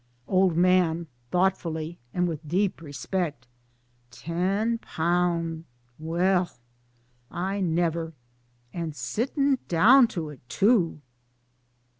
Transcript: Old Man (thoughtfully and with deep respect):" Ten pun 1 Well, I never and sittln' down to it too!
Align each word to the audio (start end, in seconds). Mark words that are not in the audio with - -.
Old 0.27 0.57
Man 0.57 1.05
(thoughtfully 1.29 1.99
and 2.11 2.27
with 2.27 2.47
deep 2.47 2.81
respect):" 2.81 3.47
Ten 4.09 4.79
pun 4.79 5.65
1 5.99 6.07
Well, 6.09 6.49
I 7.29 7.59
never 7.61 8.13
and 8.73 8.93
sittln' 8.93 9.59
down 9.67 10.07
to 10.07 10.29
it 10.31 10.39
too! 10.49 11.01